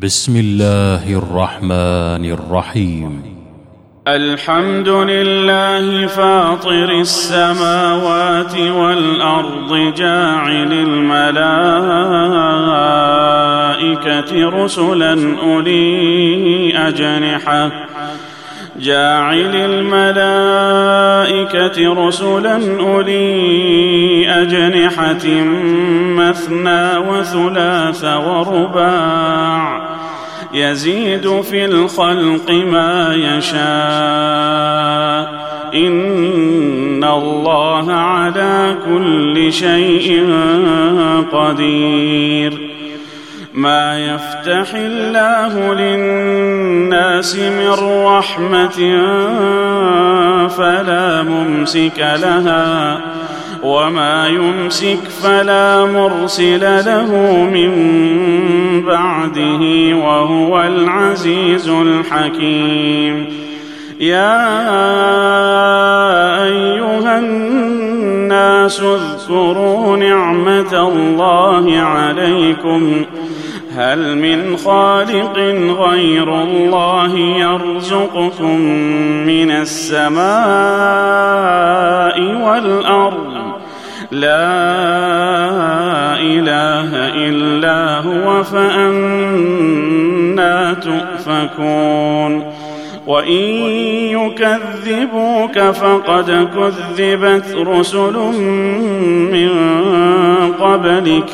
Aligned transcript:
بسم 0.00 0.36
الله 0.36 1.18
الرحمن 1.18 2.24
الرحيم. 2.24 3.22
الحمد 4.08 4.88
لله 4.88 6.06
فاطر 6.06 7.00
السماوات 7.00 8.58
والأرض 8.58 9.94
جاعل 9.96 10.72
الملائكة 10.72 11.40
رسلا 14.64 15.38
أولي 15.42 16.72
أجنحة. 16.88 17.70
جاعل 18.80 19.56
الملائكة 19.56 20.96
رسلا 22.06 22.80
أولي 22.80 24.42
أجنحة 24.42 25.26
مثنى 26.16 26.96
وثلاث 26.96 28.04
ورباع. 28.04 29.81
يزيد 30.54 31.40
في 31.40 31.64
الخلق 31.64 32.50
ما 32.50 33.14
يشاء. 33.14 33.62
إن 35.74 37.04
الله 37.04 37.92
على 37.92 38.76
كل 38.86 39.52
شيء 39.52 40.26
قدير. 41.32 42.72
ما 43.54 43.98
يفتح 43.98 44.74
الله 44.74 45.74
للناس 45.74 47.36
من 47.36 47.76
رحمة 48.06 48.78
فلا 50.48 51.22
ممسك 51.22 51.98
لها. 51.98 53.00
وما 53.62 54.28
يمسك 54.28 54.98
فلا 55.22 55.84
مرسل 55.84 56.84
له 56.86 57.10
من 57.52 57.72
بعده 58.86 59.96
وهو 59.96 60.62
العزيز 60.62 61.68
الحكيم. 61.68 63.26
يا 64.00 64.52
أيها 66.44 67.18
الناس 67.18 68.80
اذكروا 68.80 69.96
نعمة 69.96 70.88
الله 70.88 71.78
عليكم. 71.78 73.04
هل 73.76 74.18
من 74.18 74.56
خالق 74.56 75.38
غير 75.78 76.42
الله 76.42 77.18
يرزقكم 77.18 78.60
من 79.26 79.50
السماء 79.50 80.22
والأرض؟ 82.44 83.41
لا 84.12 84.52
إله 86.20 86.90
إلا 87.28 87.98
هو 88.00 88.42
فأنا 88.42 89.72
تؤفكون. 90.74 92.52
وإن 93.06 93.44
يكذبوك 94.18 95.58
فقد 95.58 96.48
كذبت 96.56 97.54
رسل 97.54 98.12
من 99.32 99.50
قبلك 100.52 101.30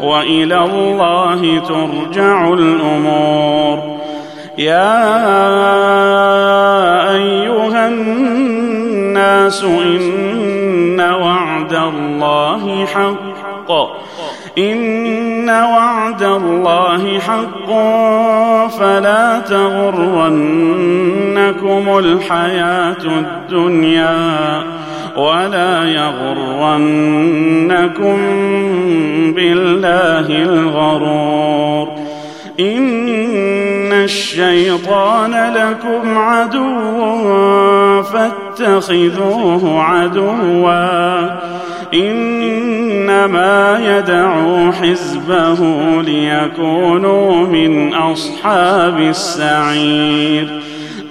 وإلى 0.00 0.64
الله 0.64 1.58
ترجع 1.58 2.52
الأمور. 2.52 4.00
يا 4.58 5.00
أيها 7.14 7.88
الناس 7.88 9.64
وعد 9.64 10.29
حق 12.86 13.70
إن 14.58 15.50
وعد 15.50 16.22
الله 16.22 17.18
حق 17.18 17.68
فلا 18.68 19.38
تغرنكم 19.38 20.28
الحياة 21.98 23.04
الدنيا 23.04 24.62
ولا 25.16 25.84
يغرنكم 25.84 26.56
بالله 29.34 30.26
الغرور. 30.42 31.88
إن 32.60 33.92
الشيطان 33.92 35.52
لكم 35.54 36.18
عدو 36.18 38.02
فاتخذوه 38.02 39.82
عدوا. 39.82 41.26
إنما 41.94 43.80
يدعو 43.98 44.72
حزبه 44.72 45.58
ليكونوا 46.02 47.46
من 47.46 47.94
أصحاب 47.94 49.00
السعير. 49.00 50.60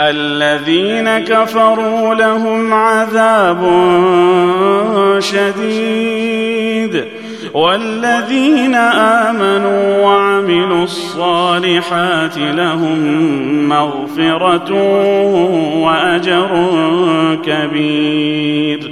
الذين 0.01 1.19
كفروا 1.19 2.15
لهم 2.15 2.73
عذاب 2.73 3.59
شديد. 5.19 7.03
والذين 7.53 8.75
آمنوا 8.75 10.05
وعملوا 10.05 10.83
الصالحات 10.83 12.37
لهم 12.37 12.99
مغفرة 13.69 14.73
وأجر 15.83 16.49
كبير. 17.45 18.91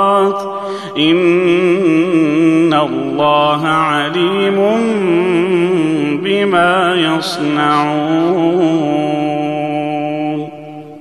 ان 0.97 2.73
الله 2.73 3.67
عليم 3.67 4.57
بما 6.23 6.95
يصنعون. 6.95 8.61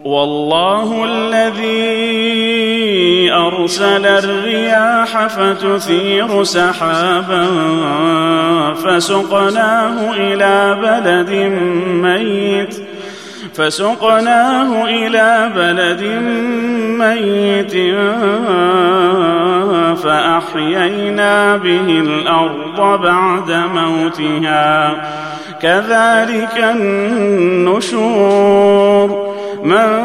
والله 0.04 1.04
الذي 1.04 2.10
ارسل 3.32 4.06
الرياح 4.06 5.26
فتثير 5.26 6.42
سحابا 6.44 7.46
فسقناه 8.74 10.12
إلى 10.12 10.78
بلد 10.82 11.30
ميت 12.02 12.79
فسقناه 13.60 14.84
إلى 14.84 15.50
بلد 15.56 16.02
ميت 16.98 17.72
فأحيينا 19.98 21.56
به 21.56 22.00
الأرض 22.00 23.00
بعد 23.02 23.50
موتها. 23.74 24.96
كذلك 25.62 26.56
النشور. 26.76 28.10
من 29.64 30.00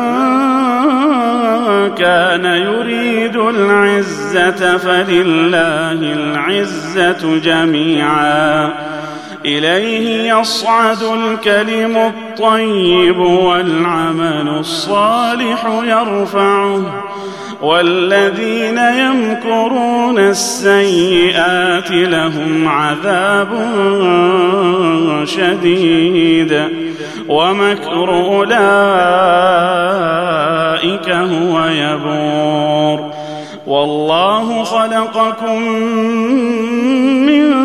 كان 1.98 2.46
يريد 2.46 3.36
العزة 3.36 4.78
فلله 4.78 5.92
العزة 5.92 7.38
جميعا. 7.38 8.70
إليه 9.46 10.34
يصعد 10.34 11.04
الكلم 11.04 11.98
الطيب 11.98 13.20
والعمل 13.20 14.48
الصالح 14.60 15.66
يرفعه. 15.84 17.04
والذين 17.62 18.78
يمكرون 18.78 20.20
السيئات 20.20 21.92
لهم 21.92 22.68
عذاب 22.68 23.48
شديد. 25.24 26.64
ومكر 27.30 28.10
أولئك 28.10 28.50
هو 31.10 31.66
يبور. 31.66 33.12
والله 33.68 34.64
خلقكم 34.64 35.62
من 37.26 37.65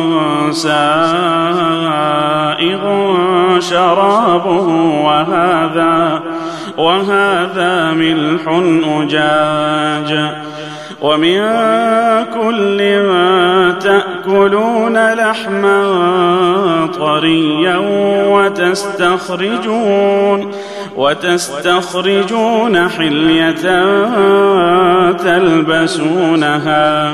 سائغ 0.51 1.61
شرابه 3.59 4.67
وهذا 5.05 6.21
وهذا 6.77 7.91
ملح 7.91 8.41
أجاج. 9.01 10.29
ومن 11.01 11.41
كل 12.33 12.79
تأكلون 13.79 15.13
لحما 15.13 15.79
طريا 16.99 17.77
وتستخرجون 18.27 19.71
وتستخرجون 20.95 22.89
حلية 22.89 23.65
تلبسونها. 25.11 27.13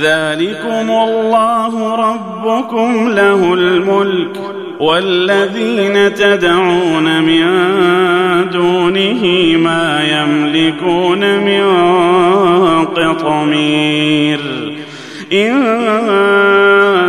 ذلكم 0.00 0.90
الله 0.90 1.94
ربكم 1.94 3.08
له 3.08 3.54
الملك 3.54 4.36
والذين 4.80 6.14
تدعون 6.14 7.22
من 7.22 7.44
دونه 8.50 9.22
ما 9.56 10.02
يملكون 10.04 11.38
من 11.38 11.64
قطمير. 12.84 14.40
إن 15.32 15.62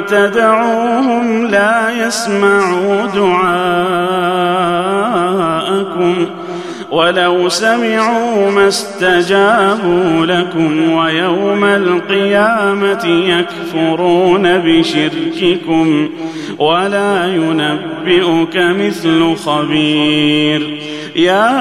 تدعوهم 0.07 1.45
لا 1.45 2.05
يسمعوا 2.07 3.05
دعاءكم 3.15 4.07
ولو 6.91 7.49
سمعوا 7.49 8.51
ما 8.51 8.67
استجابوا 8.67 10.25
لكم 10.25 10.91
ويوم 10.91 11.63
القيامة 11.63 13.05
يكفرون 13.05 14.57
بشرككم 14.57 16.09
ولا 16.59 17.25
ينبئك 17.25 18.57
مثل 18.57 19.35
خبير. 19.35 20.77
يا 21.15 21.57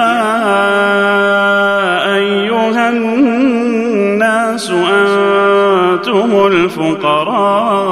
أيها 2.15 2.89
الناس 2.89 4.71
أنتم 4.71 6.47
الفقراء 6.47 7.86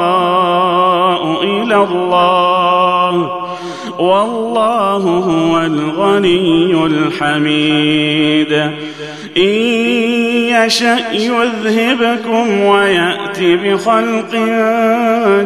والله 4.95 5.19
هو 5.19 5.65
الغني 5.65 6.85
الحميد. 6.85 8.51
إن 9.37 9.53
يشأ 10.65 10.97
يذهبكم 11.13 12.59
ويات 12.59 13.39
بخلق 13.39 14.35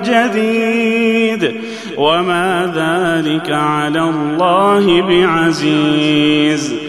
جديد. 0.06 1.54
وما 1.98 2.72
ذلك 2.76 3.52
على 3.52 4.02
الله 4.02 5.02
بعزيز. 5.02 6.89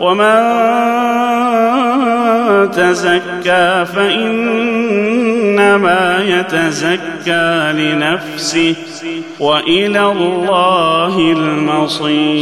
ومن 0.00 0.38
تزكى 2.70 3.84
فإنما 3.94 4.98
يتزكى 6.24 7.72
لنفسه 7.72 8.74
وإلى 9.40 10.12
الله 10.12 11.18
المصير. 11.18 12.38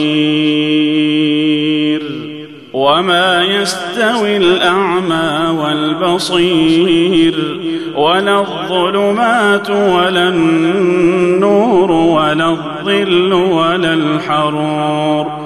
وما 2.72 3.42
يستوي 3.44 4.36
الأعمى 4.36 5.58
والبصير 5.60 7.34
ولا 7.96 8.40
الظلمات 8.40 9.70
ولا 9.70 10.28
النور 10.28 11.92
ولا 11.92 12.50
الظل 12.50 13.32
ولا 13.32 13.94
الحرور. 13.94 15.45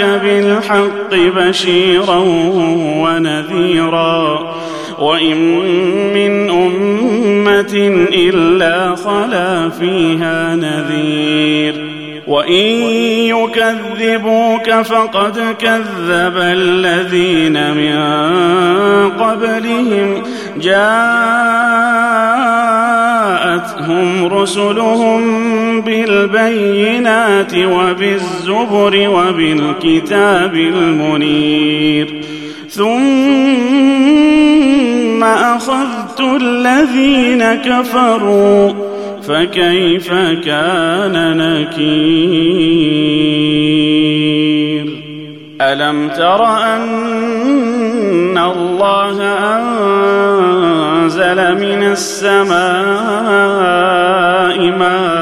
ارسلناك 0.00 0.20
بالحق 0.22 1.14
بشيرا 1.14 2.18
ونذيرا. 3.02 4.54
وإن 4.98 5.36
من 6.14 6.50
أمة 6.50 8.06
إلا 8.12 8.96
خلا 8.96 9.68
فيها 9.68 10.56
نذير. 10.56 11.92
وإن 12.26 12.54
يكذبوك 13.26 14.70
فقد 14.70 15.56
كذب 15.58 16.36
الذين 16.36 17.74
من 17.74 17.98
قبلهم. 19.10 20.22
جاءتهم 20.56 21.12
رسلهم 24.26 25.41
بالبينات 25.84 27.54
وبالزبر 27.54 29.08
وبالكتاب 29.08 30.54
المنير. 30.54 32.22
ثم 32.68 32.92
أخذت 35.24 36.20
الذين 36.20 37.54
كفروا 37.54 38.72
فكيف 39.22 40.12
كان 40.44 41.36
نكير؟ 41.36 42.42
ألم 45.60 46.08
تر 46.08 46.44
أن 46.44 48.38
الله 48.38 49.22
أنزل 51.02 51.38
من 51.54 51.82
السماء 51.82 52.52
ماء 54.78 55.21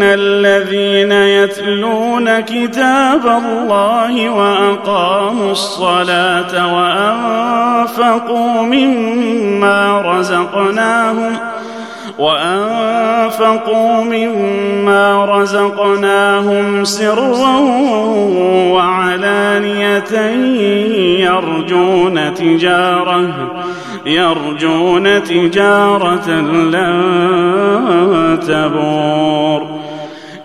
ان 0.00 0.06
الذين 0.06 1.12
يتلون 1.12 2.40
كتاب 2.40 3.26
الله 3.26 4.28
واقاموا 4.28 5.52
الصلاه 5.52 6.74
وانفقوا 6.74 8.62
مما 8.62 10.02
رزقناهم 10.04 11.36
وانفقوا 12.18 14.04
مما 14.04 15.24
رزقناهم 15.24 16.84
سرا 16.84 17.56
وعلانيه 18.72 20.10
يرجون 21.20 22.34
تجاره 22.34 23.32
يرجون 24.06 25.24
تجاره 25.24 26.30
لن 26.30 28.38
تبور 28.48 29.69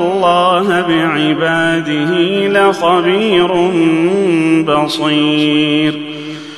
الله 0.00 0.80
بعباده 0.88 2.12
لخبير 2.48 3.52
بصير. 4.62 6.10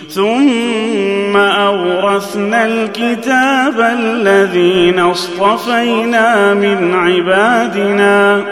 ثم 0.09 1.37
أورثنا 1.37 2.67
الكتاب 2.67 3.81
الذين 3.81 4.99
اصطفينا 4.99 6.55
من 6.55 6.95
عبادنا 6.95 8.45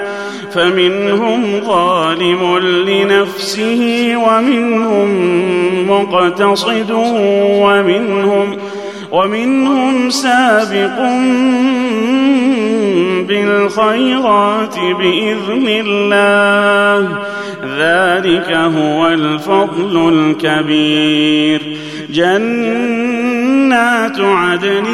فمنهم 0.53 1.61
ظالم 1.67 2.59
لنفسه 2.59 4.15
ومنهم 4.17 5.11
مقتصد 5.91 6.91
ومنهم 7.61 8.57
ومنهم 9.13 10.11
سابق 10.11 10.99
بالخيرات 13.29 14.75
بإذن 14.99 15.67
الله. 15.69 17.19
ذلك 17.79 18.53
هو 18.53 19.09
الفضل 19.09 20.09
الكبير. 20.15 21.77
جنات 22.11 22.61
عدن 24.21 24.87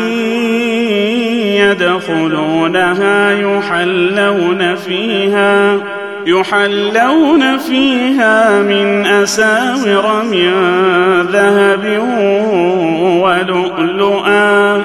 يدخلونها 1.56 3.32
يحلون 3.32 4.74
فيها 4.74 5.78
يحلون 6.26 7.58
فيها 7.58 8.62
من 8.62 9.06
أساور 9.06 10.22
من 10.30 10.52
ذهب 11.32 11.84
ولؤلؤا. 13.22 14.82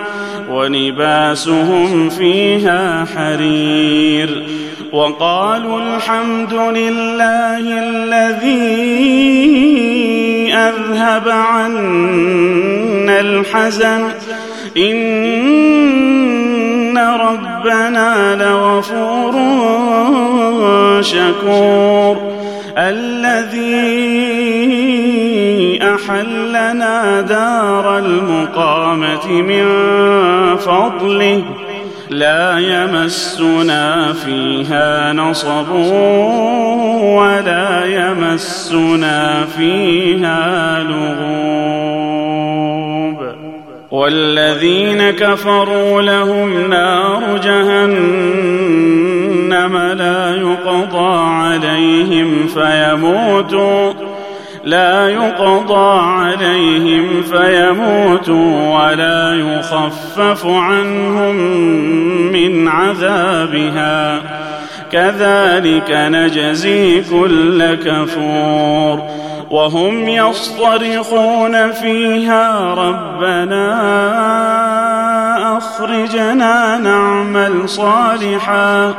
ولباسهم 0.51 2.09
فيها 2.09 3.05
حرير 3.15 4.43
وقالوا 4.91 5.81
الحمد 5.81 6.53
لله 6.53 7.59
الذي 7.59 8.91
أذهب 10.53 11.29
عنا 11.29 13.19
الحزن. 13.19 14.01
إن 14.77 16.97
ربنا 16.97 18.35
لغفور 18.35 19.33
شكور. 21.01 22.31
الذي 22.77 24.01
أحلنا 25.81 27.21
دار 27.21 27.97
المقامة 27.97 29.31
من 29.31 29.65
فضله 30.65 31.43
لا 32.09 32.59
يمسنا 32.59 34.13
فيها 34.13 35.13
نصب 35.13 35.69
ولا 37.01 37.85
يمسنا 37.85 39.45
فيها 39.57 40.83
لغوب. 40.83 42.41
والذين 43.91 45.11
كفروا 45.11 46.01
لهم 46.01 46.69
نار 46.69 47.37
جهنم 47.43 48.57
لا 49.77 50.35
يقضى 50.35 51.19
عليهم 51.19 52.47
فيموتوا 52.47 53.93
لا 54.63 55.09
يقضى 55.09 55.99
عليهم 56.01 57.23
فيموتوا 57.23 58.79
ولا 58.79 59.33
يخفف 59.33 60.45
عنهم 60.45 61.35
من 62.31 62.67
عذابها. 62.67 64.21
كذلك 64.91 65.91
نجزي 65.91 67.01
كل 67.01 67.75
كفور. 67.75 69.01
وهم 69.51 70.09
يصطرخون 70.09 71.71
فيها 71.71 72.73
ربنا 72.73 73.67
أخرجنا 75.57 76.77
نعمل 76.77 77.69
صالحا. 77.69 78.93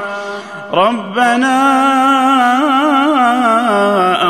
ربنا 0.75 1.83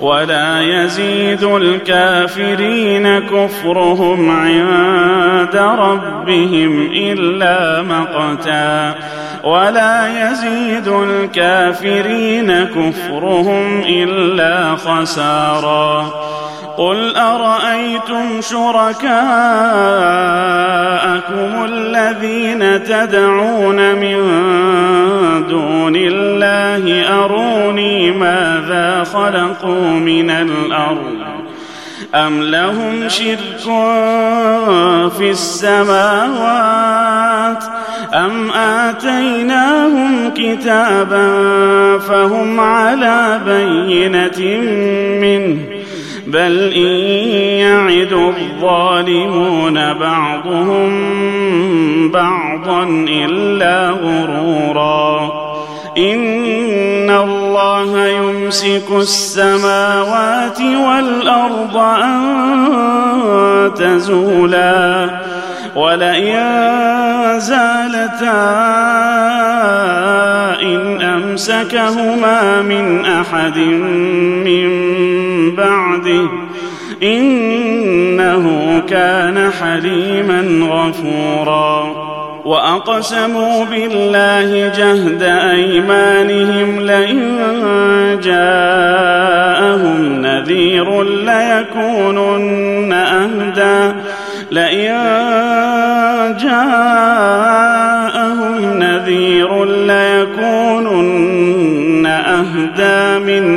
ولا 0.00 0.62
يزيد 0.62 1.42
الكافرين 1.42 3.18
كفرهم 3.18 4.30
عند 4.30 5.56
ربهم 5.56 6.90
إلا 6.92 7.82
مقتا. 7.82 8.94
ولا 9.44 10.30
يزيد 10.30 10.88
الكافرين 10.88 12.64
كفرهم 12.64 13.82
إلا 13.88 14.76
خسارا. 14.76 16.12
قل 16.76 17.16
أرأيتم 17.16 18.40
شركاءكم 18.40 19.16
الذين 21.64 22.84
تدعون 22.84 23.94
من 23.94 24.16
دون 25.48 25.96
الله 25.96 27.08
أروني 27.24 28.10
ماذا 28.10 29.04
خلقوا 29.04 29.90
من 29.90 30.30
الأرض 30.30 31.16
أم 32.14 32.42
لهم 32.42 33.08
شرك 33.08 33.62
في 35.18 35.30
السماوات 35.30 36.76
أم 38.14 38.50
آتيناهم 38.50 40.30
كتابا 40.34 41.28
فهم 41.98 42.60
على 42.60 43.40
بينة 43.46 44.60
منه 45.20 45.75
بل 46.26 46.72
إن 46.72 47.06
يعد 47.60 48.12
الظالمون 48.12 49.92
بعضهم 49.92 50.90
بعضا 52.10 52.82
إلا 53.08 53.90
غرورا. 53.90 55.32
إن 55.98 57.10
الله 57.10 58.06
يمسك 58.06 58.90
السماوات 58.90 60.60
والأرض 60.60 61.76
أن 61.76 62.24
تزولا. 63.78 65.08
ولئن 65.76 66.36
زالتا 67.38 68.56
إن 70.62 71.02
أمسكهما 71.02 72.62
من 72.62 73.04
أحد 73.04 73.58
من 74.46 74.70
بعده 75.56 76.28
إنه 77.02 78.82
كان 78.88 79.50
حليما 79.60 80.66
غفورا 80.66 82.06
وأقسموا 82.44 83.64
بالله 83.64 84.72
جهد 84.78 85.22
أيمانهم 85.22 86.80
لئن 86.80 87.38
جاءهم 88.22 90.02
نذير 90.22 91.02
ليكونن 91.02 92.25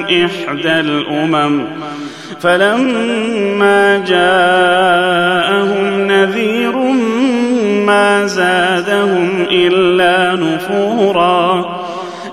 إحدى 0.09 0.79
الأمم. 0.79 1.65
فلما 2.41 4.03
جاءهم 4.07 6.07
نذير 6.07 6.77
ما 7.85 8.25
زادهم 8.25 9.45
إلا 9.51 10.35
نفورا. 10.35 11.79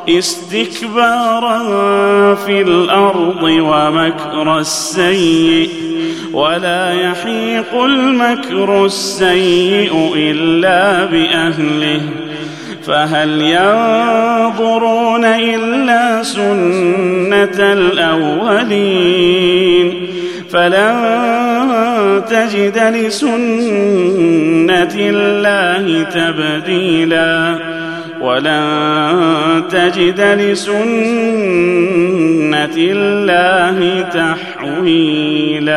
استكبارا 0.09 1.59
في 2.35 2.62
الأرض 2.62 3.42
ومكر 3.42 4.59
السيء. 4.59 5.70
ولا 6.33 6.92
يحيق 6.92 7.85
المكر 7.85 8.85
السيء 8.85 10.12
إلا 10.16 11.05
بأهله. 11.05 12.00
فهل 12.87 13.42
ينظرون 13.42 15.25
إلا 15.25 16.22
سنة 16.22 17.72
الأولين 17.72 19.27
فلن 20.51 22.22
تجد 22.31 22.79
لسنة 22.79 24.16
الله 24.96 26.03
تبديلا 26.03 27.59
ولن 28.20 29.62
تجد 29.70 30.20
لسنة 30.20 30.87
الله 32.77 34.05
تحويلا 34.14 35.77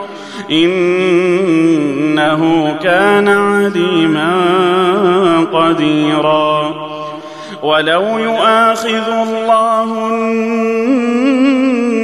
إنه 0.51 2.41
كان 2.83 3.27
عليما 3.27 4.31
قديرا. 5.53 6.73
ولو 7.63 8.17
يؤاخذ 8.17 9.09
الله 9.09 10.07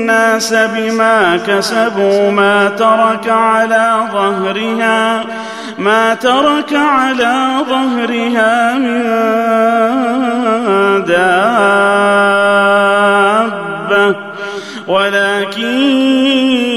الناس 0.07 0.53
بما 0.53 1.37
كسبوا 1.47 2.31
ما 2.31 2.69
ترك 2.69 3.29
على 3.29 3.99
ظهرها 4.13 5.25
ما 5.77 6.13
ترك 6.13 6.73
على 6.73 7.49
ظهرها 7.69 8.73
من 8.77 9.03
دابة. 11.05 11.87
ولكن 14.87 16.76